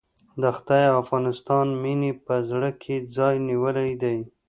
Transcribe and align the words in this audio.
د 0.41 0.43
خدای 0.57 0.83
او 0.89 0.95
افغانستان 1.03 1.67
مينې 1.83 2.11
په 2.25 2.35
زړه 2.49 2.69
کې 2.81 2.95
ځای 3.17 3.35
نيولی 3.49 3.91
دی. 4.03 4.17